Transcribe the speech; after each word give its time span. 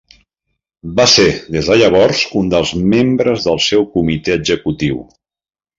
Va 0.99 1.05
ser 1.15 1.25
des 1.57 1.69
de 1.73 1.77
llavors 1.81 2.23
un 2.41 2.49
dels 2.55 2.73
membres 2.97 3.49
del 3.51 3.65
seu 3.71 3.89
comitè 3.99 4.39
executiu. 4.43 5.03